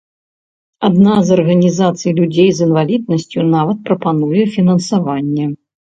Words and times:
Адна 0.87 1.17
з 1.27 1.35
арганізацый 1.35 2.11
людзей 2.19 2.49
з 2.61 2.69
інваліднасцю 2.69 3.45
нават 3.55 3.77
прапануе 3.91 4.41
фінансаванне. 4.57 5.45